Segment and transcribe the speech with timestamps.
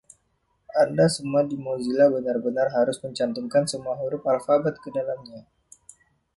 [0.83, 5.41] Anda semua di Mozilla benar-benar harus mencantumkan semua huruf alfabet ke dalamnya.